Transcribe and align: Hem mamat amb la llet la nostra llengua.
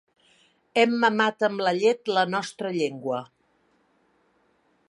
Hem 0.83 0.95
mamat 1.03 1.45
amb 1.49 1.61
la 1.67 1.75
llet 1.81 2.11
la 2.15 2.25
nostra 2.33 2.75
llengua. 2.79 3.23